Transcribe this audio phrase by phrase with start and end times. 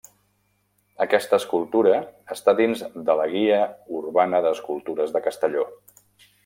[1.05, 1.99] Aquesta escultura
[2.37, 3.61] està dins de la Guia
[4.01, 5.71] Urbana d'escultures de Castelló.